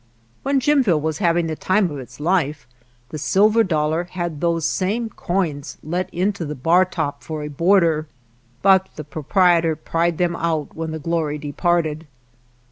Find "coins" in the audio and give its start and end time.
5.11-5.77